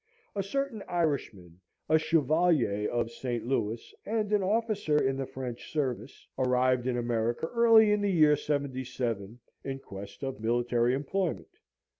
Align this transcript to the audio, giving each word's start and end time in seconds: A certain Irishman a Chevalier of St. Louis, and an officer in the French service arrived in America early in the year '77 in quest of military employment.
A 0.35 0.41
certain 0.41 0.81
Irishman 0.87 1.59
a 1.87 1.99
Chevalier 1.99 2.89
of 2.89 3.11
St. 3.11 3.45
Louis, 3.45 3.93
and 4.03 4.33
an 4.33 4.41
officer 4.41 4.97
in 4.97 5.15
the 5.17 5.27
French 5.27 5.71
service 5.71 6.27
arrived 6.39 6.87
in 6.87 6.97
America 6.97 7.45
early 7.53 7.91
in 7.91 8.01
the 8.01 8.11
year 8.11 8.35
'77 8.35 9.39
in 9.63 9.77
quest 9.77 10.23
of 10.23 10.39
military 10.39 10.95
employment. 10.95 11.55